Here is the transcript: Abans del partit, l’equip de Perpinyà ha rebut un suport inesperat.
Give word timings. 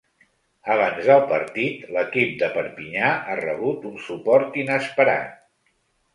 Abans 0.75 1.09
del 1.09 1.19
partit, 1.31 1.83
l’equip 1.97 2.31
de 2.39 2.49
Perpinyà 2.57 3.11
ha 3.19 3.37
rebut 3.43 3.87
un 3.93 4.01
suport 4.09 4.61
inesperat. 4.65 5.39